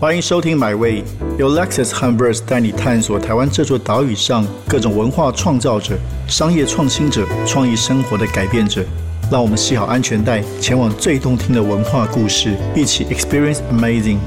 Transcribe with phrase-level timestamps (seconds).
[0.00, 1.02] 欢迎收听《My Way》，
[1.40, 5.98] 由 Lexus h u m b e r s 带你探索台湾这座岛屿上各种文化创造者、
[6.28, 8.84] 商业创新者、创意生活的改变者。
[9.28, 14.18] 让我们系好安全带，前往最动听的文化故事，一起 Experience Amazing。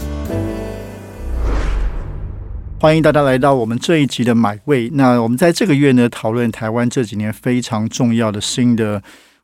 [2.77, 4.89] 欢迎大家来到我们这一集的《买位》。
[4.95, 9.01] 那我们在这个月呢，讨论台湾这几年非常重要的新的。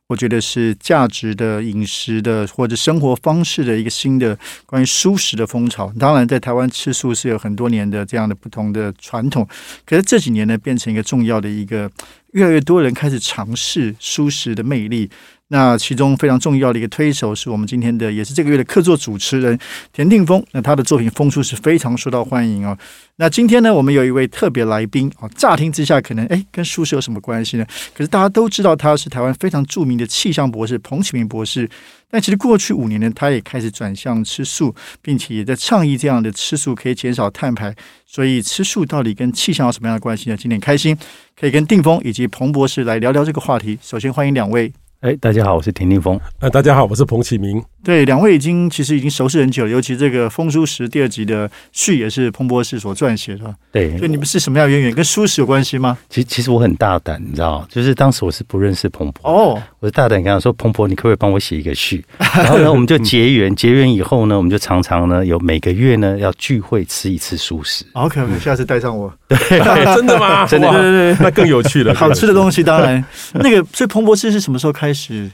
[0.08, 5.92] 我觉得是价值的饮食的或者生活方式的一个新的关于素食的风潮。
[5.98, 9.46] 当然，在台湾吃素是有很多年的这样的不同的传统，
[9.84, 11.90] 可是这几年呢，变成一个重要的一个，
[12.38, 15.10] 越来越多人开始尝试舒适的魅力。
[15.50, 19.58] 那其中非常重要的一个推手是我们今天的，也是这个月的客座主持人
[19.94, 20.44] 田定峰。
[20.52, 22.76] 那他的作品《风书》是非常受到欢迎哦。
[23.16, 25.28] 那今天呢，我们有一位特别来宾哦。
[25.34, 27.66] 乍听之下，可能哎，跟舒适有什么关系呢？
[27.94, 31.68] 可是大家都知道他是台湾非常著名的气象博士彭启明博士。
[32.10, 37.74] 但其实过去五年呢，他也开始转向吃素，并且也在倡议这样的吃素可以减少碳排。
[38.06, 40.36] 所以吃素到底跟气象有什么样的关系呢？
[40.36, 40.96] 今天开心
[41.38, 43.78] 可以跟定峰以及彭博士来聊聊这个话题。
[43.82, 44.72] 首先欢迎两位。
[45.00, 46.18] 哎，大家好，我是田定峰。
[46.40, 47.62] 呃，大家好，我是彭启明。
[47.84, 53.54] 对，两位已经其实已经熟识很久了，尤其这个《风书石》第二集的序也是彭博士所撰写的。
[53.70, 54.94] 对，所以你们是什么样渊源？
[54.94, 55.96] 跟书史有关系吗？
[56.08, 67.84] 其实，其实我很大胆，你知道，就是当时我是不认识彭博哦，我是大胆跟他说：“彭博，你可不可以帮我写一个序？” 然后呢，我们就结缘，结缘以后呢，我们就常常呢有每个月呢要聚会吃一次素食。
[67.92, 69.12] OK，下次带上我。
[69.28, 69.38] 对，
[69.94, 70.44] 真的吗？
[70.50, 71.94] 真的，对对对，那更有趣了。
[71.94, 73.02] 好吃的东西，当然
[73.34, 73.64] 那个。
[73.72, 75.30] 所以彭博士是什么时候开始？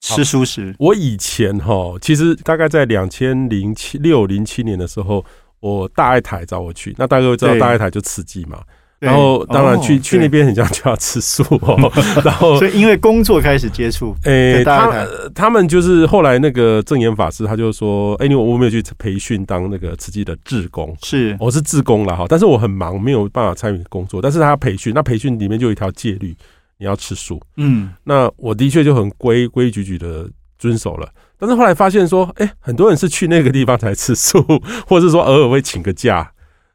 [0.00, 5.24] 吃素食，我以前哈，其实大概在两千零七六零七年的时候，
[5.60, 8.60] 我大爱台找我去，那大家都知道大爱台就慈济嘛，
[9.00, 11.90] 然后当然去去那边很像就要吃素哦，
[12.24, 21.36] 然后所以因为工作开始接触，哎，他他们就是后来那个正言法师他就说，哎，你我我没有去培训当那个慈济的志工，是。
[21.40, 26.36] 我是志工了哈，但是我很忙，没有办法参与工作，但是他培训，那培训里面就有一条戒律。
[26.78, 30.28] 你要吃素，嗯，那我的确就很规规矩矩的
[30.58, 31.08] 遵守了。
[31.38, 34.42] 但是后来发现说，哎，很多人是去那个地方才吃素，
[34.86, 36.30] 或者是说偶尔会请个假，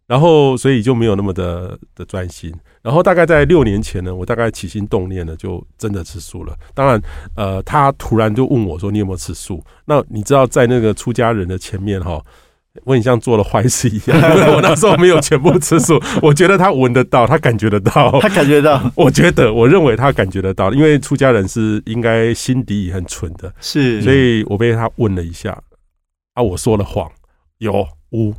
[0.08, 2.54] 然后所以就没有那么的的专心。
[2.82, 6.56] 然后大概在六年前呢，我大概起心动念呢，就真的吃素了。
[6.74, 7.00] 当然，
[7.36, 12.20] 呃，他突然就问我说：“你有没有吃素？”那你知道在那个出家人的前面哈。
[12.86, 14.18] 我很像做了坏事一样，
[14.56, 16.02] 我那时候没有全部吃素。
[16.24, 18.82] 我觉得他闻得到，他感觉得到，他感觉到。
[18.96, 24.02] 我觉得，我认为他感觉得到，因为出家人是应该心底很纯的，是。
[24.02, 25.62] 所以我被他问了一下，
[26.34, 27.12] 啊，我说了谎，
[27.58, 28.34] 有污，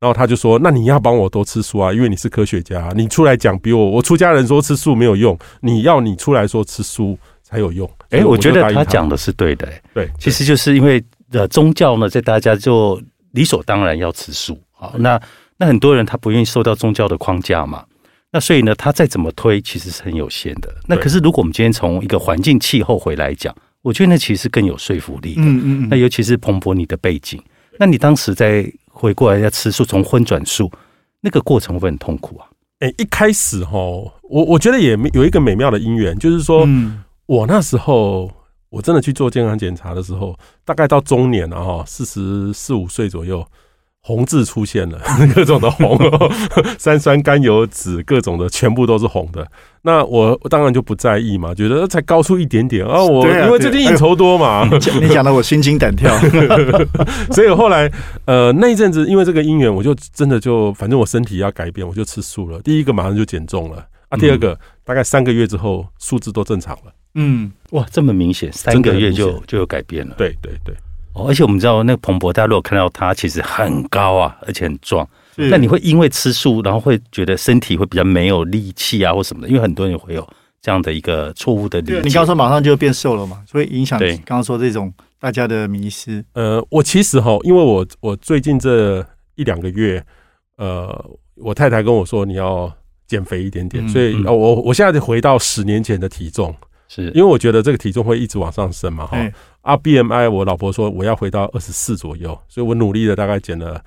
[0.00, 11.00] 然后他就说：“那你要帮我多吃素啊，因为你是科学家，你出来讲比我，我出家人说吃素没有用，你要你出来说吃素才有用。”哎，我觉得他讲的是对的，对，其实就是因为
[11.30, 13.00] 呃宗教呢，在大家就。
[13.32, 15.20] 理所当然要吃素啊，那
[15.58, 17.84] 那很多人他不愿意受到宗教的框架嘛，
[18.32, 20.74] 那所以呢，他再怎么推其实是很有限的。
[20.86, 25.42] 那可是如果我们今天从一个环境气候回来讲，我觉得那其实更有说服力的。
[25.42, 25.88] 嗯嗯。
[25.90, 27.42] 那尤其是蓬勃你的背景，
[27.78, 30.70] 那你当时在回过来要吃素，从荤转素，
[31.20, 32.46] 那个过程会很痛苦啊。
[32.80, 34.12] 哎，一开始哈，我
[34.44, 36.66] 我觉得也有一个美妙的因缘，就是说
[37.26, 38.30] 我那时候。
[38.70, 43.44] 我真的去做健康检查的时候，大概到中年了哈，四十四五岁左右，
[44.02, 44.98] 红字出现了，
[45.34, 45.98] 各种的红，
[46.78, 49.46] 三酸甘油酯各种的全部都是红的。
[49.82, 53.02] 那我当然就不在意嘛，觉得才高出一点点啊。
[53.02, 54.68] 我因为最近应酬多嘛，
[55.00, 56.16] 你讲的我心惊胆跳。
[57.32, 57.90] 所以后来
[58.26, 62.60] 呃那一阵子，因为这个因缘，我就真的就反正我身体要改变，我就吃素了。
[62.62, 66.92] 第一个马上就减重了啊，第二个大概三个月之后，数字都正常了。
[67.14, 70.14] 嗯，哇，这么明显，三个月就就有改变了。
[70.16, 70.74] 对对对，
[71.12, 75.08] 哦，而且我们知道那个彭博，大家如果看到他，其实很高啊，而且很壮。
[75.36, 79.48] 那你会因为吃素，然后会觉得身体会比较没有力气啊，或什么的？
[79.48, 80.28] 因为很多人会有
[80.60, 82.00] 这样的一个错误的理解。
[82.04, 86.22] 你刚说马上就变瘦了嘛，所以影响刚刚说这种大家的迷失。
[86.34, 89.04] 呃，我其实哈，因为我我最近这
[89.34, 90.04] 一两个月，
[90.58, 92.70] 呃，我太太跟我说你要
[93.06, 96.54] 减肥一点点，所以我我现在回到十年前的体重。
[96.92, 99.16] 是因为我觉得这个体重会一直往上升嘛，哈。
[99.62, 103.80] 啊，BMI，我老婆说我要回到二十四左右，所以我努力的大概减了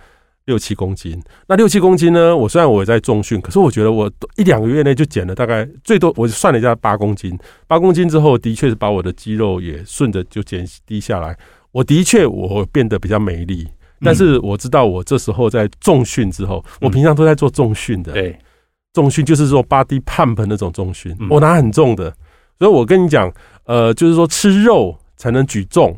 [0.46, 1.22] 六七公斤。
[1.48, 2.38] 那六七公斤呢？
[2.38, 7.38] 我虽然我在重训，可是我觉得我一两个月内就减了大概最多，我算了一下八公斤。
[7.68, 11.38] 八公斤之后，的确是把我的肌肉也顺着就减低下来。
[11.74, 13.68] 我的确我变得比较美丽，
[14.00, 18.40] 但是我知道我这时候在重训之后，我平常都在做重训的，对，
[18.94, 22.16] 重训就是说 body pump 那种重训，我拿很重的。
[22.64, 23.30] 所以我跟你讲，
[23.66, 25.94] 呃，就是说吃肉才能举重，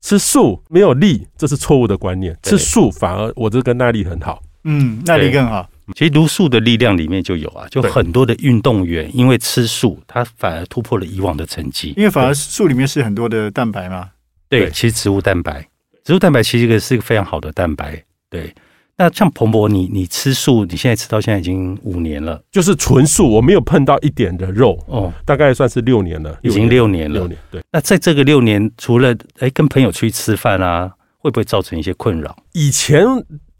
[0.00, 2.34] 吃素没有力，这是错误的观念。
[2.42, 5.68] 吃素反而我这个耐力很好，嗯，耐力更好。
[5.94, 11.92] 其实茹素的力量里面就有啊，就很多的运动员因为吃素，他反而突破了以往的成绩。
[11.98, 14.08] 因为反而素里面是很多的蛋白嘛。
[14.48, 15.68] 对，其实植物蛋白，
[16.02, 18.02] 植物蛋白其实一个是一个非常好的蛋白。
[18.30, 18.54] 对，
[18.96, 27.18] 那像彭博，你你吃素，你现在吃到现在已经五年了，就是纯素，我没有碰到一点的肉哦，大概算是六年了，已经六年了。
[27.18, 27.62] 六年，对。
[27.70, 32.36] 那在这个六年，除了哎跟朋友出去吃饭啊，会不会造成一些困扰？
[32.52, 33.04] 以前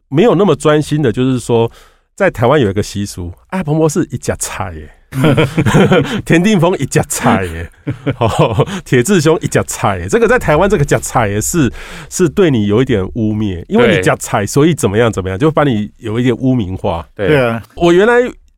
[0.08, 1.70] 没有那么专心的，就是说。
[2.16, 4.90] 在台湾有一个习俗，阿彭博是一家菜耶，
[6.24, 7.70] 田定峰一家菜耶，
[8.18, 10.08] 哦，铁志雄一家菜耶。
[10.08, 11.72] 这个在台湾这个家菜也是
[12.10, 17.06] 是对你有一点污蔑，因为你家菜，所以怎么样怎么样，就把你有一点污名化。
[17.14, 18.14] 对啊，我原来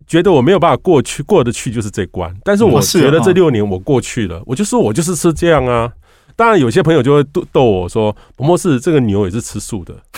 [0.06, 2.35] 觉得我没有办法过去过得去，就是这关。
[2.43, 5.93] 但是我觉得这六年我过去了，我就说我就是是这样啊。
[6.38, 9.93] 当然，有些朋友就会逗逗我说：“彭博是这个牛也是吃素的。”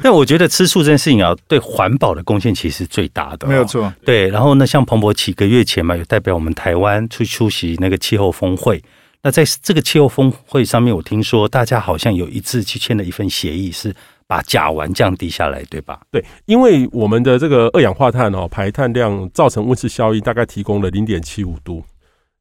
[0.00, 3.92] 但我觉得吃素这件事情啊，对环保的贡献其实最大的，没有错。
[4.06, 8.82] 对，然后呢，像彭博几个月前嘛，有代表我们台湾去出席那个气候峰会。
[9.22, 13.94] 那在这个气候峰会上面，我听说大家好像有一致去签了一份协议，是
[14.26, 16.00] 把甲烷降低下来，对吧？
[16.10, 21.84] 对，因为我们的这个二氧化碳哦排碳量造成温室效应，大概提供了零点七五度。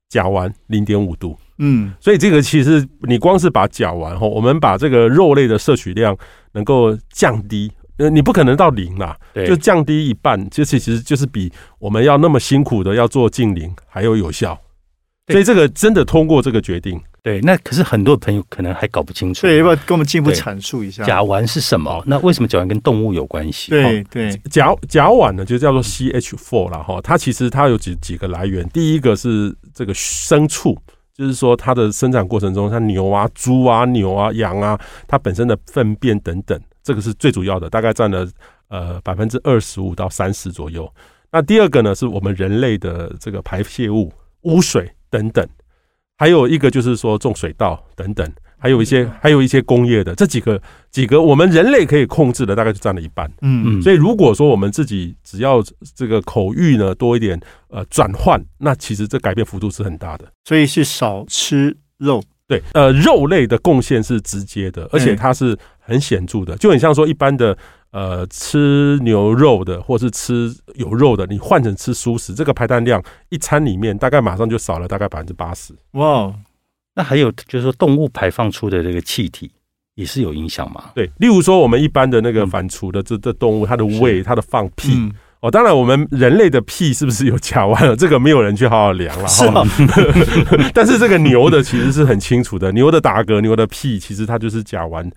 [0.10, 6.18] 甲烷零点五度，嗯，所以这个其实你光是把甲烷哈，我们把这个肉类的摄取量
[6.54, 9.16] 能够降低，呃，你不可能到零啦，
[9.48, 14.60] 就降低一半，其实其实就是比我们要那么辛苦的要做净零还要有效，
[15.30, 17.00] 所以这个真的通过这个决定。
[17.22, 19.42] 对，那可是很多朋友可能还搞不清楚。
[19.42, 22.02] 对，要不要跟我们进一步阐述一下甲烷是什么？
[22.08, 23.72] 那为什么甲烷跟动物有关系？
[23.72, 27.00] 对对，甲甲烷呢就叫做 CH4 了哈。
[27.04, 28.68] 它其实它有几几个来源。
[28.70, 30.78] 第一个是这个牲畜，
[31.14, 38.26] 就是说它的生产过程中，像牛啊、猪啊、牛啊、羊啊，它本身的粪便等等，这个是最主要的，大概占了
[38.70, 40.90] 呃百分之二十五到三十左右。
[41.31, 44.12] 那第二个呢，是我们人类的这个排泄物、
[44.44, 45.48] 污水等等。
[46.18, 50.62] 还有一个就是说种水稻等等，还有一些还有一些工业的这几个
[50.92, 53.26] 几个我们人类可以控制的，大概就占了一半。
[53.42, 55.64] 嗯嗯，所以如果说我们自己只要
[55.96, 57.40] 这个口欲呢多一点，
[57.70, 60.26] 呃，转换，那其实这改变幅度是很大的。
[60.44, 67.58] 所以是少吃肉，对，呃，肉类的贡献是直接的，而且它是很显著的，就很像说一般的。
[67.92, 75.74] 呃，吃牛肉的，或是吃有肉的，你换成吃素食，这个排碳量一餐里面大概马上就少了大概百分之八十。
[75.94, 76.32] 哇，
[76.94, 79.50] 那还有就是说动物排放出的这个气体
[79.96, 80.92] 也是有影响吗？
[80.94, 87.96] 对，例如说我们一般的那个反刍的这这动物，它的胃、它的放屁哦，当然我们人类的屁是不是有甲烷了？
[87.96, 89.66] 这个没有人去好好量了哈。
[90.76, 95.10] 但是这个牛的其实是很清楚的，牛的打嗝、牛的屁，其实它就是甲烷。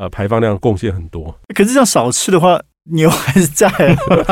[0.00, 3.70] 呃，排放量贡献很多，可是这样少吃的话，牛还是在。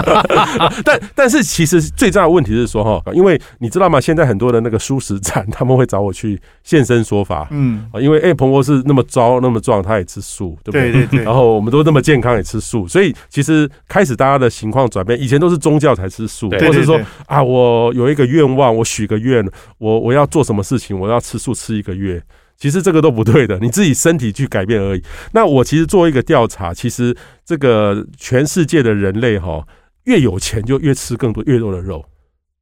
[0.83, 4.01] 但但是其实最重要的问题是说哈，因为你知道吗？
[4.01, 7.47] 现在很多的那个素食站，他们会找我去现身说法。
[7.51, 10.91] 嗯，啊，因为哎，彭博士那么糟那么壮，他也吃素，对不对？
[10.91, 11.25] 对对对。
[11.25, 22.23] 然后我们都那么健康也吃素，所以其实开始大家的情况转变，以前都是宗教才吃素，或者说啊，我有一个愿望，我许个愿，我我要做什么事情，我要吃素吃一个月。
[22.59, 25.03] 其实这个都不对的，你自己身体去改变而已。
[25.33, 29.65] 那我其实做一个调查，其实这个全世界的人类哈，
[30.07, 32.05] 越有钱就越吃更多越多的肉，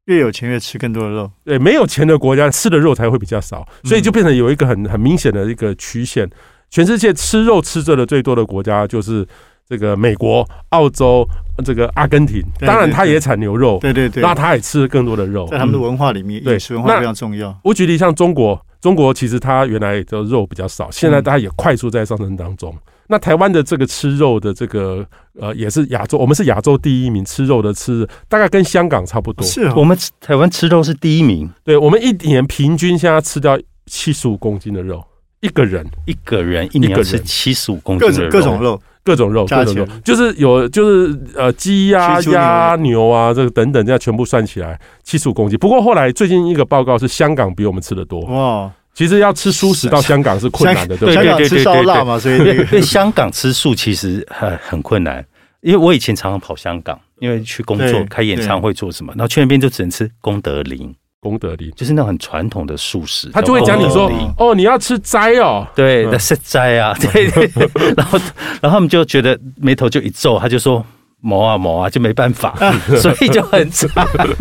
[0.04, 1.30] 越有钱越吃更多的肉。
[1.44, 6.28] 对，没有钱的国家吃的肉才会比较少，所以就变成有一个很很明显的一个曲线。
[6.68, 9.26] 全世界吃肉吃着的最多的国家就是
[9.66, 11.26] 这个美国、澳洲、
[11.64, 12.42] 这个阿根廷。
[12.61, 17.59] 当然，它也产牛肉，对对对，那它也吃更多的肉，在他们的文化里面，饮食文化非常重要。
[17.64, 18.61] 我举例像中国。
[18.87, 22.73] 中国其实它原来的肉比较少，现在大家也快速在上升当中。
[23.09, 25.05] 那台湾的这个吃肉的这个
[25.40, 29.45] 呃，也是亚洲，我们是亚洲第一名吃肉的，吃大概跟香港差不多。
[29.45, 31.50] 是，我们台湾吃肉是第一名。
[31.64, 35.05] 对，我们一年平均现在吃掉七十五公斤的肉，
[35.40, 38.81] 一个人一个人一年吃七十五公斤的各种肉。
[39.07, 45.57] 各种肉，各种肉，就是有，就是呃，鸡呀、鸭、牛啊，这个等等，这样全部算起来七十五公斤。
[45.61, 48.69] 不过后来最近一个报告是香港比我们吃的多哇。
[48.95, 55.25] 其实要吃素食到香港是困难的，对对对吃烧腊嘛，所以因为香港吃素其实很很困难。
[55.61, 60.93] 因为我以前常常跑香港，因为去工作、开演唱会做什么，然后去那边就只能吃功德林。
[61.26, 61.71] 功德林。
[61.73, 67.25] 就是那种很传统的素食，他就会讲你说哦，你要吃斋哦，对，那是斋啊，对，
[67.97, 68.18] 然后
[68.61, 70.85] 然后他们就觉得眉头就一皱，他就说
[71.21, 72.54] 磨啊磨啊，就没办法，
[73.02, 73.90] 所以就很惨。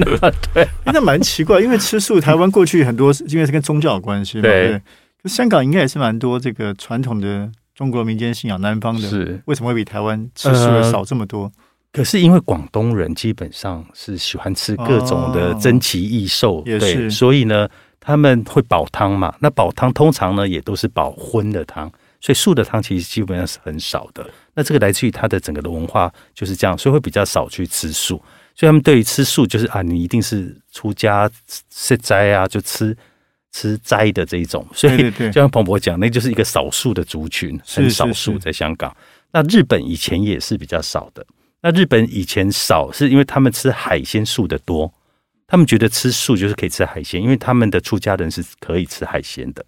[0.53, 4.79] 对，那蛮奇怪，因为吃素，台湾过去很多因为是跟宗教有关系嘛，对。
[5.25, 9.41] 香港应该也是蛮多这个传统的中国民间信仰，南方的是。
[9.45, 11.51] 为什么会比台湾吃素的少这么多？
[11.95, 17.67] 可是因为广东人基本上是喜欢吃各种的珍奇异兽，对，所以呢
[17.99, 19.33] 他们会煲汤嘛。
[19.39, 24.29] 那煲汤通常呢也都是煲荤的汤，所以素的汤其实基本上是很少的。
[24.53, 28.21] 那这个来自于它的整个的文化就是这样，所以会比较少去吃素。
[28.53, 31.29] 所以他们对于吃素就是啊，你一定是出家
[31.69, 32.95] 吃斋啊，就吃。
[33.57, 38.93] 吃斋的这一种，所以就像彭博讲，那就是一个少数的族群，很少数在香港。
[39.31, 41.25] 那日本以前也是比较少的。
[41.61, 44.93] 那日本以前少，是因为他们吃海鲜素的多，
[45.47, 49.65] 他们觉得吃素就是可以吃海鲜，因为他们的出家人是可以吃海鲜的。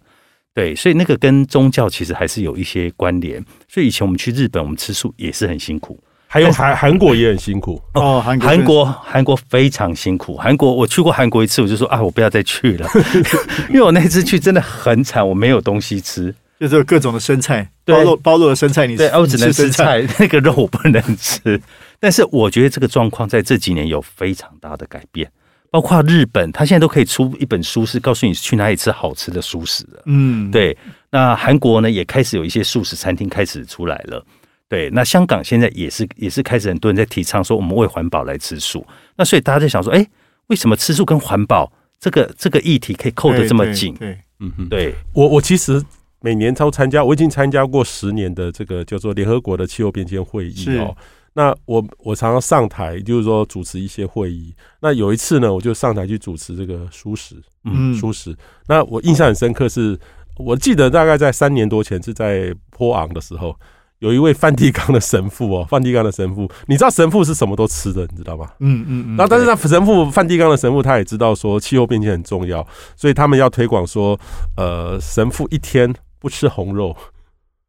[0.54, 3.44] 对，所以那个跟宗教其实还是有一些关联。
[3.68, 5.98] 所以以前我们去日本，我们吃素也是很辛苦。
[6.30, 10.36] 还有韩韩国也很辛苦哦，韩韩国韩国非常辛苦。
[10.36, 12.86] 韩国我去过韩国一次，我就说啊，我不要再去了，
[13.70, 21.60] 因为我那次去真的很惨，我没有东西吃，就是各种的生菜，包肉包肉的生菜，你对，我只能吃菜， 那个肉我不能吃。
[22.00, 25.30] 但是我觉得这个状况在这几年有非常大的改变，
[25.70, 30.02] 包括日本，他现在都可以出一本书，是告诉你去哪里吃好吃的素食的。
[30.06, 30.76] 嗯，对。
[31.10, 34.24] 那韩国呢，也开始有一些素食餐厅开始出来了。
[34.68, 38.86] 对，那香港现在也是也是开始很多人在提倡说，我们为环保来吃素。
[39.16, 40.06] 那所以大家在想说，哎，
[40.48, 43.94] 为什么吃素跟环保这个这个议题可以扣得这么紧？
[43.94, 45.82] 对，嗯哼，对我我其实
[46.20, 50.96] 每年都参加，我已经参加过十年的这个叫做联合国的气候变迁会议哦。
[51.34, 54.52] 那我我常常上台，就是说主持一些会议。
[54.80, 58.36] 那有一次呢，我就上台去主持这个素食，嗯，素食。
[58.66, 59.96] 那我印象很深刻，是
[60.36, 63.54] 我记得大概在三年多前是在坡昂的时候。
[64.00, 68.48] 有一位梵蒂冈的神父哦，梵蒂冈的神父，你知道神父是什么都吃的，你知道吗？
[68.60, 69.16] 嗯嗯嗯。
[69.16, 74.16] 然后，但是他神父梵蒂冈的神父，他也知道说气候变迁很重要，所以他们要推广说，
[74.56, 76.96] 呃，神父一天不吃红肉，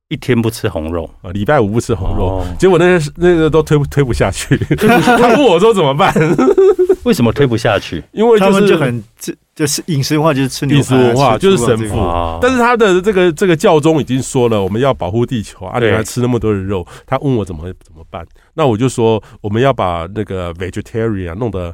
[0.09, 2.45] 一天不吃红肉啊，礼拜五不吃红肉。
[2.57, 6.13] 结果那些那个都推推不下去， 他问我说怎么办？
[7.05, 8.03] 为什么推不下去？
[8.11, 11.95] 因为他们就很这就是饮食文化，就是吃饮食文化，就是神父。
[12.41, 16.85] 但是他的这个这个教宗已经说了，我们要保护地球啊，你还吃那么多的肉。
[17.07, 18.25] 他问我怎么怎么办？
[18.53, 21.73] 那我就说我们要把那个 vegetarian 弄得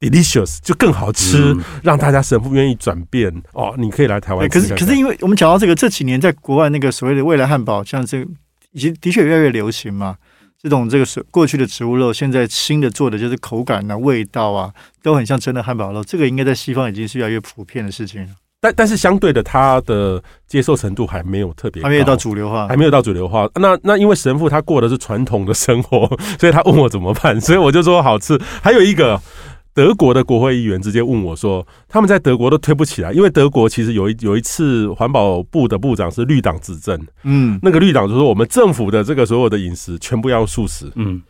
[0.00, 3.74] delicious，就更好吃，让大家神父愿意转变哦。
[3.76, 4.48] 你可以来台湾。
[4.48, 8.30] 可是可是，因为我们讲到这个这几年在国外那个所谓的未来汉堡，像这个
[8.72, 10.16] 已经的确越来越流行嘛。
[10.60, 16.02] 这种这个是过去的植物肉，现在新的做的就是口感啊、味道啊，都很像真的汉堡肉。
[16.02, 18.28] 这个应该在西方已经是越来越普遍的事情了。
[18.60, 23.48] 但但是相对的，它的接受程度还没有特别，还没有到主流化，还没有到主流化。
[23.54, 26.08] 那那因为神父他过的是传统的生活，
[26.40, 28.40] 所以他问我怎么办，所以我就说好吃。
[28.60, 29.20] 还有一个。
[29.78, 41.22] 德国的国会议员直接问我说：“他们在德国都推不起来，因为德国其实有一有一次环保部的部长是绿党执政，嗯，那个绿党就说我们政府的这个所有的饮食全部要素食，嗯。”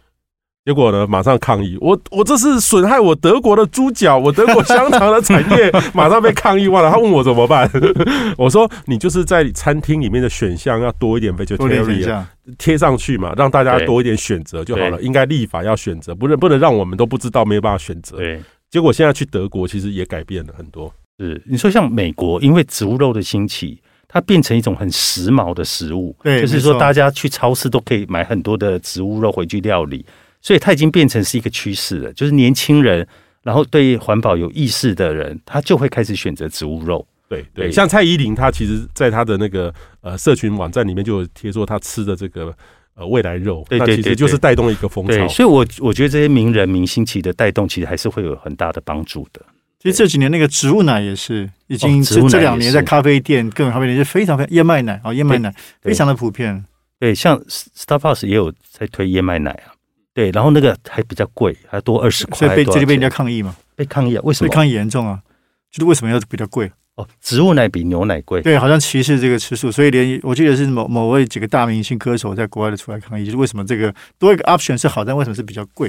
[0.69, 1.07] 结果呢？
[1.07, 1.79] 马上抗议！
[1.81, 6.91] 我我这是损害我德国的猪脚，我德国香肠的产业， 马上被抗议完了。
[6.91, 7.67] 他问我怎么办？
[8.37, 12.23] 我说你就是在餐厅里面的选项要多一点，vegetarian
[12.59, 15.01] 贴上去嘛，让大家多一点选择就好了。
[15.01, 18.19] 应该立法要选择，不能不能让我们都不知道，没有办法选择。
[18.19, 18.39] 对。
[18.71, 20.93] 结果现在去德国，其实也改变了很多。
[21.19, 26.15] 是你说像美国，因为植物肉的兴起，它变成一种很时髦的食物。
[26.23, 30.05] 对，就是说大家去超市都可以买很多的植物肉回去料理。
[30.49, 33.07] 所以它已经变成是一个趋势了，就是年轻人，
[33.43, 37.07] 然后对环保有意识的人，他就会开始选择植物肉。
[37.29, 42.51] 对对，像蔡依林，她其实在她的那个呃社群网站里面就有贴说她吃的这个
[42.95, 45.29] 呃未来肉，那其实就是带动一个风潮。
[45.29, 49.43] 所以，我我觉得这些名人明星起的带动，其实还是会有很大的帮助的。
[49.79, 56.65] 其实这几年那个植物奶也是已经这这两年在咖啡店、各种咖啡店是非常非常燕麦奶啊，燕麦奶非常的普遍。
[56.99, 59.77] 对，像 Starbucks 也有在推燕麦奶啊。
[60.19, 63.55] 对，然后那个还比较贵，还多二十块，所以被这里被人家抗议嘛？
[63.77, 64.21] 被抗议啊？
[64.25, 64.49] 为什么？
[64.49, 65.23] 被抗议严重啊？
[65.71, 66.69] 就是为什么要比较贵？
[66.97, 68.43] 哦，植物奶比牛奶贵。
[68.43, 75.89] 对，好像歧视这个吃素，所以连我记得是某某位几个大明星歌手在国外的出来抗议，就是为什么这个多一个 option 是好，但为什么是比较贵？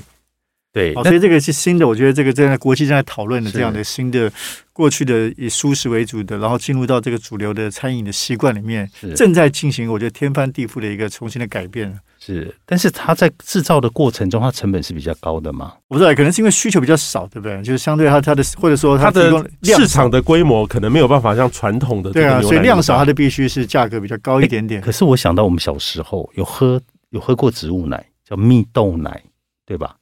[0.71, 4.31] 对，所以这个是新的，我觉得这个正在国际正在讨论的这样的新的
[4.71, 11.99] 过去的以素食为主的，然后进入到这个主流的餐饮的习惯里面，正在进行我觉得天翻地覆的一个重新的改变。
[12.33, 15.73] 是，但是它在制造的过程中，它成本是比较高的嘛？
[15.87, 17.61] 我不知道，可能是因为需求比较少，对不对？
[17.63, 19.31] 就是相对它它的或者说它的
[19.63, 24.79] 市场的规模可能没有办法像传统的对啊，所以量少，它的必须是价格比较高一点点。
[24.81, 29.23] 可是我想到我们小时候有喝有喝过植物奶，叫蜜豆奶，
[29.65, 29.95] 对吧？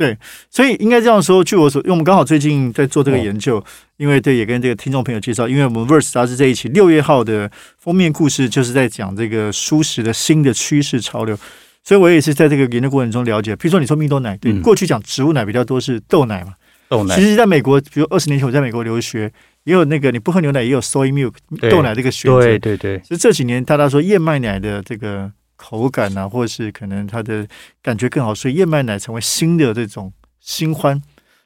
[0.00, 0.16] 对，
[0.48, 1.44] 所以应该这样说。
[1.44, 3.62] 据我所，因为我们刚好最近在做这个研究，
[3.98, 11.38] 因为对也跟这个听众朋友介绍，因为我们《Verse》杂志这一期六月号的封面故事就是在讲这个舒适的新的趋势潮流，
[11.84, 13.54] 所以我也是在这个研究过程中了解。
[13.56, 16.54] 比如说你说蜜豆奶，对，过去讲植物奶比较多是豆奶嘛，
[16.88, 17.14] 豆奶。
[17.14, 19.30] 其实在美国，比如二十年前我在美国留学，
[19.64, 21.34] 也有那个你不喝牛奶也有 soy milk
[21.68, 22.40] 豆奶这个选择。
[22.40, 22.98] 对对对。
[23.00, 25.30] 所以这几年大家说燕麦奶的这个
[25.60, 27.46] 口感啊，或是可能它的
[27.82, 30.12] 感觉更好，所以燕麦奶成为新的这种。
[30.42, 30.98] 新欢，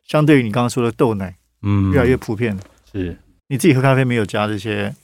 [0.06, 2.62] 相对于你刚刚说的豆奶，嗯，越来越普遍了。
[2.92, 3.18] 是，
[3.48, 4.94] 你自己喝咖啡没有加这些？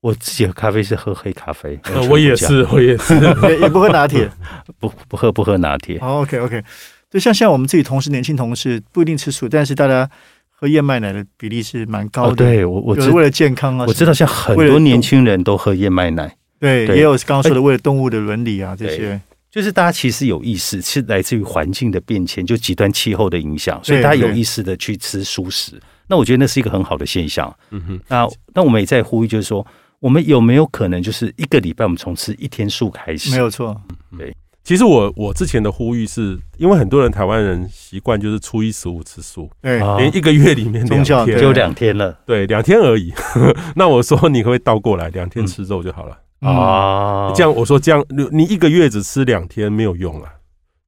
[0.00, 1.78] 我自己喝咖啡是喝黑咖啡，
[2.10, 3.14] 我也是，我也是，
[3.62, 4.28] 也不喝拿铁，
[4.80, 5.98] 不不喝不喝拿铁。
[5.98, 6.60] OK OK，
[7.08, 10.10] 就像像我们自己同事，年轻同事不一定吃素，但是大家
[10.50, 12.34] 喝燕麦奶的比例是蛮高的。
[12.34, 19.20] 对我我是为了健康啊，我知道像很多年轻人都喝燕麦奶，对，也有刚刚说的为了动物的伦理啊这些。
[19.50, 25.80] 就是大家其实有意识，是来自于环境的变迁，就极端气候的影响，所以大家有意识的去吃素食。
[26.08, 27.54] 那我觉得那是一个很好的现象。
[27.70, 28.00] 嗯哼。
[28.08, 29.66] 那那我们也在呼吁，就是说，
[29.98, 33.30] 我们有没有可能，就是一个礼拜我们从吃一天素开始？
[33.30, 33.80] 没有错。
[34.18, 34.36] 对。
[34.62, 43.10] 其实我我之前的呼吁是，因为很多人台湾人习惯就是初一十五吃素，对，连一个月里面两天就两天了，对，两天而已。
[43.76, 46.18] 那我说你可不可以倒过来，两天吃肉就好了？
[46.46, 50.30] 啊，这样我说这样，你你一个月只吃两天没有用啊，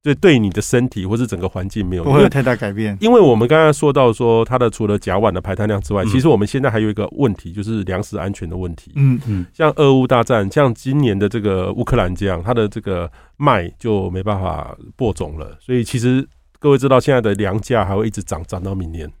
[0.01, 2.97] 对，对你的身体或是整个环境没有不会有太大改变。
[3.01, 8.93] 因为我们刚刚说到说它的除了甲烷的排碳量之外，其实我们现在还有一个问题，就是粮食安全的问题。
[8.95, 16.25] 嗯嗯，像俄乌大战，像今年的这个乌克兰这样，它的这个麦就没办法播种了，所以其实
[16.59, 19.11] 各位知道现在的粮价还会一直涨，涨到明年。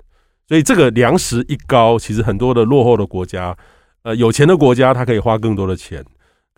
[0.47, 3.55] 所以这个粮食一高，其实很多的落后的国家，
[4.03, 6.03] 呃，有钱的国家它可以花更多的钱。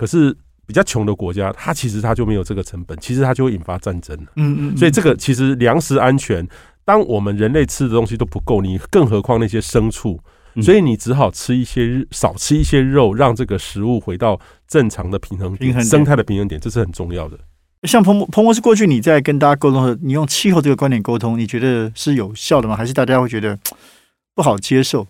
[0.02, 4.76] 可是比较穷的国家，它其实它就没有这个成本，其实它就会引发战争嗯嗯。
[4.76, 6.44] 所以这个其实粮食安全，
[6.84, 10.20] 当我们人类吃的东西都不够，你更何况那些牲畜，
[10.64, 17.38] 所以你只好吃一些少吃一些肉，让这个食物回到正常的平衡平衡生态的平衡点，这是很重要的。
[17.84, 22.76] 像彭彭博是过去你在跟大家沟通的，你用气候这个观点沟通，你觉得是有效的吗？
[22.76, 23.56] 还是大家会觉得
[24.34, 25.06] 不好接受？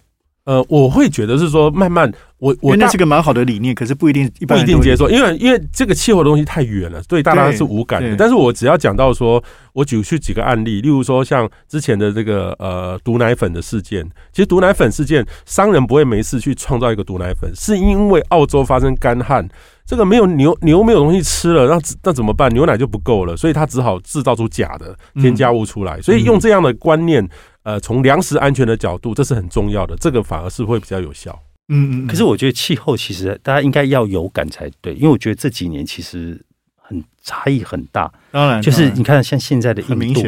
[0.45, 8.15] 呃，我会觉得是说慢慢，我我那是个蛮好的理念，可是不一定不一定接受，因为因为这个气候的东西太远了，对大家是无感的。
[8.15, 9.41] 但是我只要讲到说，
[9.73, 19.47] 我举去几个案例，例如说像之前的这个呃毒奶粉的事件，其实毒奶粉事件，商人不会没事去创造一个毒奶粉，是因为澳洲发生干旱，
[19.85, 22.51] 这个没有牛牛没有东西吃了，那那怎么办？
[22.51, 27.29] 牛奶就不够了，所以他只好制造出假的添加物出来，所以用这样的观念。
[27.63, 31.37] 呃，从粮食安全的角度，这是很重要的，这个反而是会比较有效。
[31.69, 32.07] 嗯嗯。
[32.07, 36.43] 可是我觉得气候其实大家应该要有感才对，因为我觉得这几年其实
[36.75, 38.11] 很差异很大。
[38.31, 40.23] 当然，就是你看像现在的印度，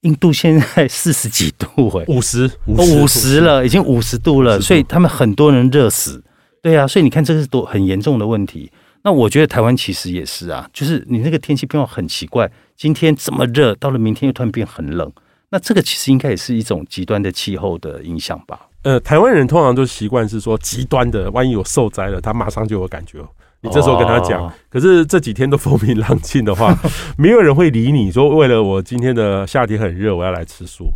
[0.00, 1.66] 印度现在 四十几度，
[1.98, 6.22] 哎，五十五十了，已经五十度了，所以他们很多人热死。
[6.62, 8.70] 对啊，所以你看这是多很严重的问题。
[9.02, 15.10] 那我觉得台湾其实也是啊，就是你那个天气变化很奇怪，今天这么热，到了明天又突然变很冷。
[15.50, 18.68] 那这个其实应该也是一种极端的气候的影响吧？
[18.82, 23.18] 呃，台湾人通常都习惯是说极端的，万一有受灾了，他马上就有感觉。
[23.62, 26.74] 你这时候跟他讲，可是这几天都风平浪静的话，
[27.18, 28.10] 没有人会理你。
[28.10, 30.90] 说为了我今天的夏天很热，我要来吃素，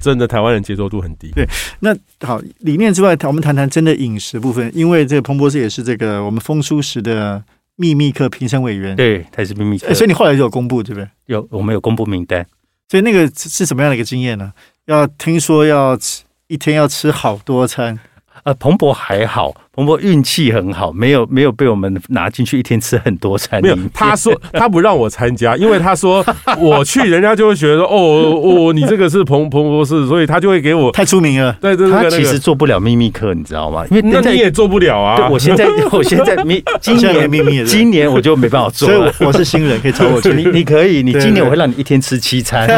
[0.00, 1.32] 真的台湾人接受度很低。
[1.32, 1.44] 对，
[1.80, 4.70] 那好，理念之外，我们谈谈真的饮食部分。
[4.72, 7.42] 因为这个彭博士也是这个我们风书时的
[7.74, 11.08] 秘密课评审委员，对，他也是秘密课，所以你后来就有公布，对不对？
[11.26, 12.46] 有，我们有公布名单。
[12.88, 14.52] 所以那个是是什么样的一个经验呢？
[14.86, 17.98] 要听说要吃一天要吃好多餐。
[18.44, 23.62] 呃，彭博还好，彭博运气很好，没有没有被我们拿进去一天吃很多餐。
[23.62, 26.24] 没有，他说 他不让我参加，因为他说
[26.58, 31.52] 我去，人家就会觉得哦哦，你这个是彭彭博士，所以他就会给我太出名了。
[31.60, 33.84] 对对对，他其实做不了秘密课，你知道吗？
[33.88, 35.28] 因为那你也做不了啊。
[35.28, 39.12] 我现在 我现在秘今年秘密，今年我就没办法做了。
[39.20, 40.32] 我是新人，可以找我去。
[40.32, 42.68] 你你可以，你今年我会让你一天吃七餐。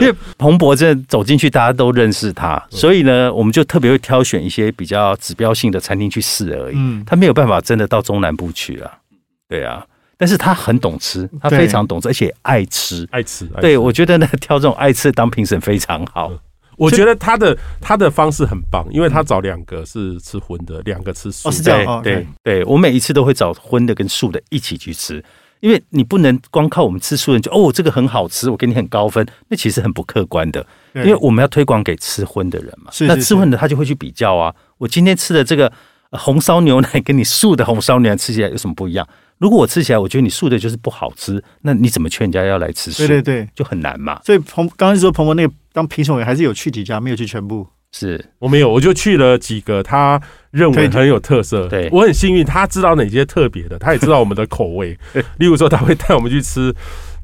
[0.00, 4.48] 因为彭博这走进去，大家都认识他，所以呢，我们就特别会挑选一。
[4.56, 8.98] 些比较指标性的餐厅去试而已，嗯，他没有办法真的到中南部去啊，
[9.48, 9.84] 对啊，
[10.16, 16.32] 但是他很懂吃，他非常懂吃，而且爱吃，爱吃，对我觉得呢，挑这种爱吃当评审非常好。
[16.78, 25.24] 我觉得他的他的方式很棒，因为他找两个是吃荤的，两个吃素，哦是这样，对对，我每一次都会找荤的跟素的一起去吃。
[25.60, 30.64] 因为你不能光靠我们吃素人就哦，这个很好吃，我给你很高分，那其实很不客观的。
[30.96, 34.54] 因为我们要推广给吃荤的人嘛，那吃荤的他就会去比较啊。
[34.78, 35.72] 我今天吃的这个
[36.10, 39.06] 红烧牛奶跟你素的红烧牛奶吃起来有什么不一样？
[39.38, 43.06] 如果我吃起来，我觉得你素的就是不好吃，那你怎么劝人家要来吃素？
[43.06, 44.20] 对对对，就很难嘛。
[44.24, 47.66] 所以彭刚刚说彭博那个当评审员还是有去几家，没有去全部。
[47.92, 51.66] 是我没有，我就去了几个他认为很有特色。
[51.68, 54.98] 对我很幸运，他知道哪些特别的，他也知道我们的口味。
[55.38, 56.74] 例如说，他会带我们去吃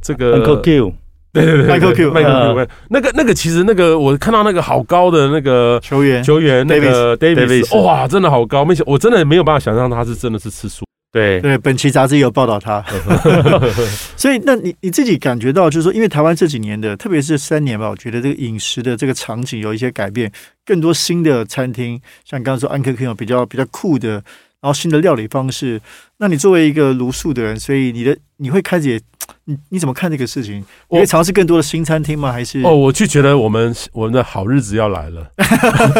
[0.00, 0.94] 这个 Uncle Q，
[1.32, 10.84] 对对对，Michael Q，麦克 Q，那个那个其实那个我看到那个好高的那个球员球员那个 Davis，哇，真的好高，没想我真的没有办法想象他是真的是吃素。
[11.10, 11.40] 对。
[11.40, 12.82] 对，本期杂志有报道他，
[14.16, 20.32] 所以那你你自己感觉到，就是说，因为台湾这几年的，特别是三年吧，我觉得这个饮食的这个场景有一些改变，
[20.64, 24.22] 更多新的餐厅，像刚刚说安克 Q 有比较比较酷的，
[24.62, 25.78] 然后新的料理方式。
[26.16, 29.00] 那你作为一个茹素的人，所以你的你会开始也，
[29.44, 30.64] 你你怎么看这个事情？
[30.88, 32.32] 你会尝试更多的新餐厅吗？
[32.32, 35.30] 还是哦，我就觉得我们我们的好日子要来了，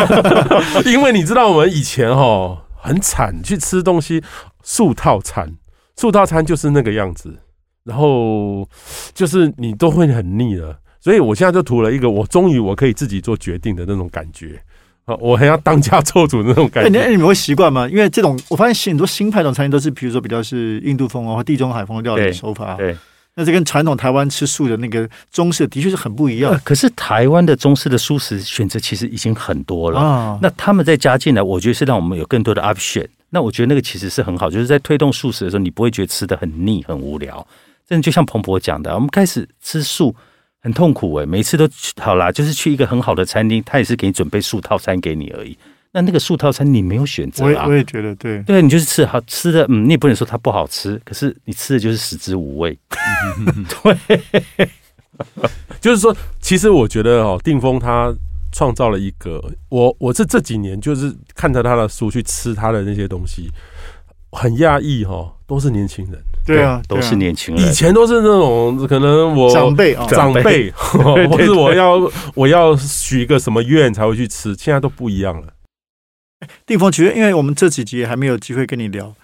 [0.87, 4.23] 因为你知道我们以前哈很惨，去吃东西。
[4.65, 5.57] 素套餐，
[5.97, 7.37] 素套餐就是那个样子，
[7.83, 8.65] 然后
[9.13, 14.63] 就是你都会很腻了，所以我现在就图了一个，我终于我可以自己做决定的那种感觉
[15.05, 16.91] 啊，我还要当家做主的那种感觉。
[16.91, 17.89] 那你们会习惯吗？
[17.89, 22.75] 因为这种我发现很多新派种餐厅都是，比如说比较是印度风或地中海风的料理手法。
[22.77, 22.97] 对。
[23.35, 26.55] 那这跟传统台湾吃素的那个中式的确是很不一样。
[26.63, 30.39] 可是台湾的中式的素食选择其实已经很多了啊。
[30.43, 33.07] 那他们再加进来，我觉得是让我们有更多的 option。
[33.31, 37.45] 那我觉得那个其实是很好，就是在推动素食的时候，你不会觉得吃的很腻、很无聊。
[37.89, 40.15] 真的就像彭博讲的，我们开始吃素
[40.63, 41.69] 很痛苦哎，每次都
[42.01, 45.59] 好啦，就是去一个很好的餐厅，他也是给你准备素套餐给你而已。
[45.95, 52.79] 那那个素套餐你没有选择啊，我也觉得对，对你就是吃好吃的，嗯，你也不能说它不好吃，可是你吃的就是食之无味。
[53.83, 54.71] 对，
[55.81, 58.11] 就是说，其实我觉得哦，定峰他
[58.53, 63.51] 创造了一个，我我是这几年就是看着他的书去吃他的那些东西，
[64.31, 75.49] 很讶异哈，都是年轻人，对啊，都是年轻人，以前都是那种可能我长辈啊，长辈， 或是我要我要许一个什么愿才会去吃，现在都不一样了。
[76.67, 79.15] 定峰，其实因为我们这几集还没有机会跟你聊，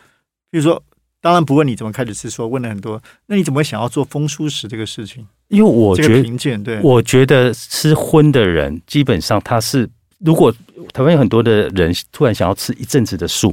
[0.50, 0.80] 比如说，
[1.20, 5.26] 当然不问你怎么开始吃，说问了很多，那你怎么会想要做风蔬食这个事情？
[5.48, 9.88] 因为我觉得，评鉴对，我觉得吃荤的人基本上他是，
[10.20, 10.54] 如果
[10.92, 13.52] 台湾有很多的人突然想要吃一阵子的素，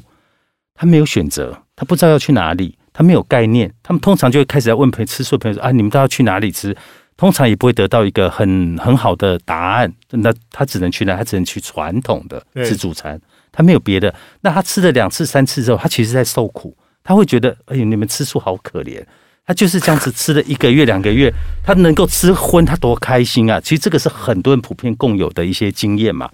[0.75, 6.75] 他没有选择，他不知道要去哪里，他没有概念，他们通常就会开始在问朋友吃素朋友说啊，你们都要去哪里吃？
[7.17, 11.15] 通常也不会得到一个很很好的答案，那他只能去哪？
[11.15, 13.19] 他只能去传统的自助餐。
[13.51, 16.75] 他没有别的，那他吃了两次、三次之后，他其实在受苦。
[17.03, 19.01] 他会觉得，哎呦，你们吃素好可怜。
[19.47, 21.31] 他就是这样子吃了一个月、两个月，
[21.63, 23.61] 他能够吃荤，他多开心啊！
[23.61, 26.27] 其实这个是很多人普遍共有的一些经验嘛。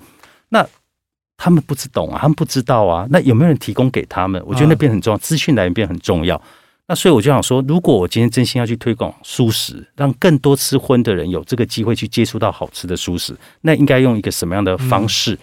[0.50, 0.66] 那
[1.44, 3.08] 他们不知懂啊，他们不知道啊。
[3.10, 4.40] 那有没有人提供给他们？
[4.46, 6.40] 我觉得那边很重要，资讯来源变很重要。
[6.88, 15.36] 那所以我就想说，如果我今天真心要去推广素食，让更多吃荤的人有这个机会去接触到好吃的素食，那应该用一个什么样的方式？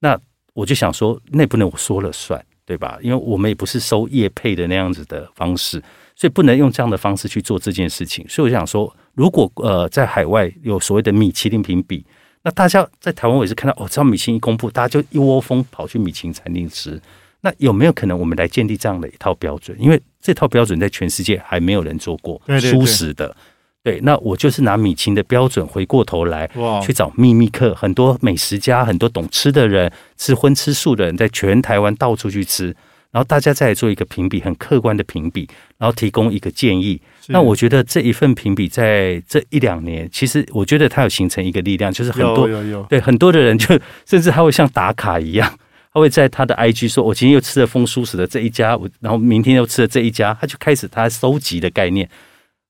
[0.00, 0.18] 那
[0.54, 2.98] 我就想说，那不能我说了算，对吧？
[3.00, 5.80] 因为我们也不是收业配的那样子的方式，
[6.16, 8.26] 所以不能用这样的方式去做这件事情。
[8.28, 12.04] 所以我想说，如果呃在海外有所谓的米其林评比，
[12.44, 17.00] 那大家在台湾我也是看到，哦，只要米其林一公布，大家就一窝蜂跑去米其林餐厅吃。
[17.40, 19.76] 那有没有可能我们来建立这样的一套标准？
[19.80, 23.34] 因为这套标准在全世界还没有人做过，舒适的。
[23.82, 26.50] 对，那我就是拿米其林的标准，回过头来
[26.82, 32.74] 去找秘密客，很多美食家，很多懂吃的人，吃荤吃素的人，在全台湾到处去吃，
[33.14, 35.48] 然后大家再来做一个评比，很客观的评比，
[35.78, 37.00] 然后提供一个建议。
[37.28, 45.56] 那我觉得这一份评比在这一两年，其实我觉得它有形成一个力量，就是很多有有对很多的人，就 甚至他会像打卡一样，
[45.92, 52.10] 他会在他的 IG 说：“我今天又吃了风叔食的这一家，我然后明天又吃了这一家。”他就开始他收集的概念。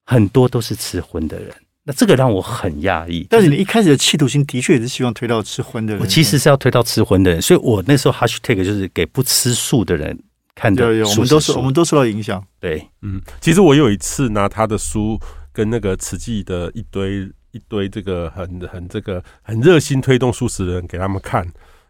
[0.06, 1.50] 很多都是吃荤的人，
[1.84, 3.26] 那这个让我很讶异。
[3.30, 6.02] 但是你一开始的企图心的确也是希望推到吃荤的人。
[6.02, 10.14] 我其实是要推到吃荤的人，所以我那时候 hashtag 就是给不吃素的人
[10.54, 10.86] 看的。
[10.86, 12.42] 我们都是我们都受到影响。
[12.60, 15.18] 对，嗯，其实我有一次拿他的书
[15.52, 21.46] 跟那个慈济的一堆一堆这个很很这个很热心推动素食的人给他们看，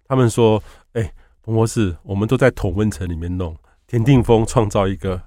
[0.06, 0.62] 他们说
[0.94, 5.20] ：“哎，彭博士，我们都在同温层里面弄，田定峰创造一个。”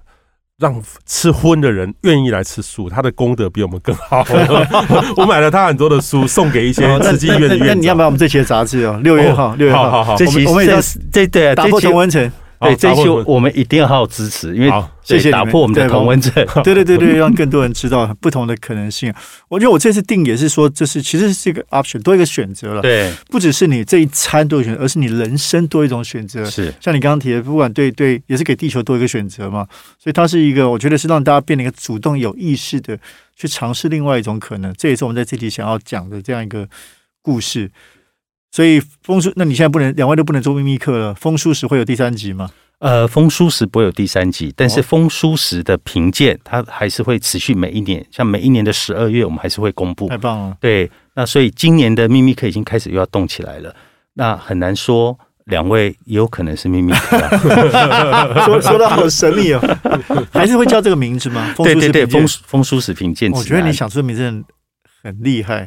[0.60, 4.26] 让吃荤的人愿意来吃素，他的功德比我们更好。
[5.16, 7.66] 我买了他很多的书，送给一些慈济医院的院长。
[7.68, 8.98] 那你要不要我们这期的杂志哦？
[9.04, 10.80] 六月号，六月号，这期我们这
[11.12, 12.28] 这对啊，打破同温层。
[12.60, 16.32] 对，这一期我们一定要好好支持，因为谢谢打破我们的同温层。
[16.64, 19.12] 对对对对， 让更多人知道不同的可能性。
[19.48, 22.82] 我觉得我这次定也是说，就是其实是一个 option，多一个选择了。
[22.82, 26.44] 对，不只是你这一餐多一个选择，而是你人生多一种选择。
[26.44, 29.66] 是，像你刚刚提的，不管对对，也是给地球多一个选择嘛。
[29.98, 32.98] 所以它是一个，我觉得是让大家变得一个主动、有意识的
[33.36, 34.74] 去尝试另外一种可能。
[34.76, 36.68] 这也是我们在这里想要讲的这样一个
[37.22, 37.70] 故事。
[38.50, 41.14] 所以风叔，那你现在不能两位都不能做秘密课了。
[41.14, 42.50] 风叔时会有第三集吗？
[42.78, 50.08] 呃，风叔时不会有第三集，但是风叔时的评鉴，它还是会持续每一年，像每一年的十二月，我们还是会公布。
[50.08, 50.56] 太棒了！
[50.60, 53.74] 对，那所以今年的秘密课已经开始又要动起来了。
[54.14, 57.18] 那很难说，两位也有可能是秘密课。
[58.46, 59.60] 说说的好神秘哦，
[60.32, 61.52] 还是会叫这个名字吗？
[61.56, 63.28] 对对对，风风叔时评鉴。
[63.32, 64.22] 我觉得你想出的名字
[65.02, 65.66] 很厉害。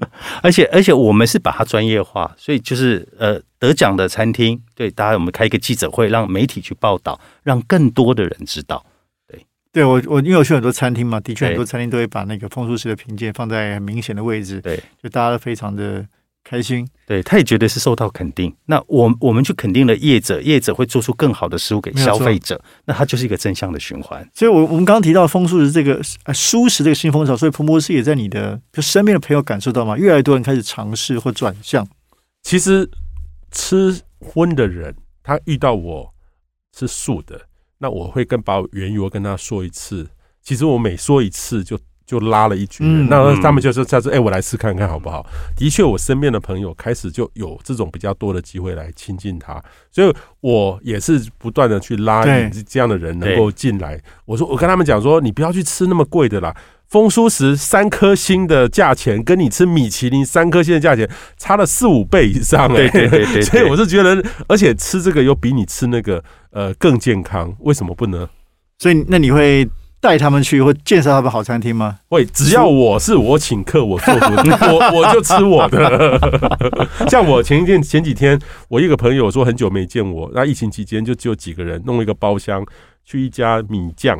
[0.42, 8.84] 而且而且我们是把它专业化，所以就是呃得奖的餐厅，对大家我们开一个记者会，让媒体去报道，让更多的人知道。
[9.28, 16.06] 对，对我我因为我去很多餐厅嘛，的确很多餐厅都会把那个风俗式的评鉴放在很明显的位置，对，就大家都非常的。
[16.44, 18.54] 开心，对，他也觉得是受到肯定。
[18.66, 24.28] 那我我们去肯定了业者，业者会做出更好的食物给消费者，那它就是一个正向的循环。
[24.34, 29.96] 所以，我我们刚刚提到风速的这个啊舒适这个新风潮，所以彭博士也在你的就身边的朋友感受到吗？
[29.96, 31.86] 越来越多人开始尝试或转向。
[32.42, 32.90] 其实
[33.50, 36.12] 吃荤的人，他遇到我
[36.76, 37.40] 是素的，
[37.78, 40.08] 那我会跟把原油跟他说一次。
[40.42, 41.78] 其实我每说一次就。
[42.12, 45.24] 就拉了一局，那他们就说他说：“哎，我来试看看好不好？”
[45.56, 49.58] 的确，我身边的朋友开始就有这种比较多的机会来亲近他，
[49.90, 53.98] 所以我也是不断的去拉引这样的人能够进来。
[54.26, 56.54] 我说，我跟他们讲说：“你不要去吃那么贵的啦，
[56.86, 68.28] 丰舒食三颗星的价钱，跟你吃米其林三颗星的价钱差了四五倍以上。”对对对 对，所以我是觉得，而且吃这个又比你吃那个呃更健康，为什么不呢？
[68.78, 69.66] 所以那你会？
[70.02, 72.00] 带他们去或介绍他们好餐厅吗？
[72.08, 74.26] 会，只要我是我请客，我做主，
[74.74, 76.18] 我我就吃我的。
[77.08, 78.36] 像我前一天前几天，
[78.68, 82.66] 我一个朋友说很久没见我，那疫情期间就只有几个人，弄一个包厢
[83.04, 84.18] 去一家米酱。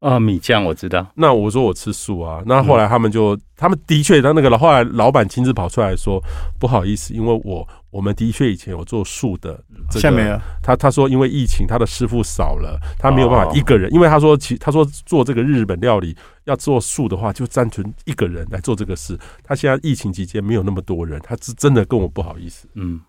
[0.00, 1.06] 啊，米酱我知道。
[1.16, 6.22] 那我说我吃素啊，那后来他们就，他们的确，他那个后来老板亲自跑出来说，
[6.58, 9.58] 不好意思，因为我我们的确以前有做素的，
[9.90, 19.18] 下面他他说因为疫情，他的师傅少了，他没有办法一个人，因为他说其他说做这个日本料理要做素的话，就单纯一个人来做这个事。
[19.42, 22.68] 他现在疫情期间没有那么多人，他是真的跟我不好意思。
[22.74, 23.00] 嗯，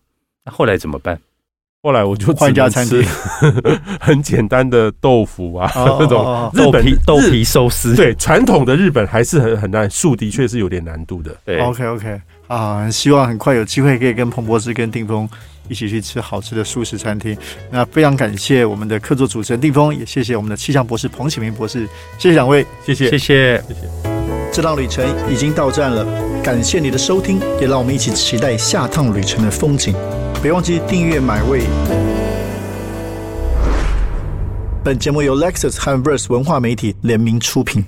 [0.45, 1.19] 那后来怎么办？
[1.81, 3.01] 后来我就换家餐厅，
[4.01, 7.95] 很简单的豆腐啊， 那种豆皮豆皮寿司。
[7.95, 11.33] 对，传统的日本还是很很难，素的确是有点难度的。
[11.45, 15.29] 对，OK OK 啊，希望很快有机会可以跟彭博士跟定峰
[15.67, 17.37] 一起去吃好吃的素食餐厅。
[17.69, 23.83] 那非常感谢我们的客座主持人定峰，也谢谢我们的气象博士彭启明博士，谢谢两位，谢谢谢谢谢谢。
[24.51, 26.03] 这趟旅程已经到站了，
[26.41, 29.93] 感谢你的收听，也让我们一起期待下趟旅程的风景。
[30.41, 31.61] 别忘记订阅买位。
[34.83, 37.85] 本节目由 Lexus 和 Verse 文化媒体联名出品。